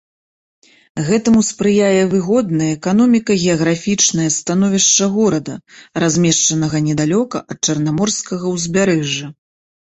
[1.07, 5.53] Гэтаму спрыяе выгоднае эканоміка-геаграфічнае становішча горада,
[6.05, 9.27] размешчанага недалёка ад чарнаморскага ўзбярэжжа.